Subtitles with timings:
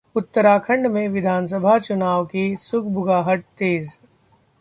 [0.15, 3.99] उत्तराखंड में विधानसभा चुनाव की सुगबुगाहट तेज